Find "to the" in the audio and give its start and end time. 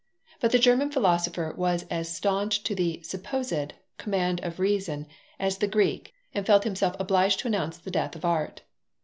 2.63-3.03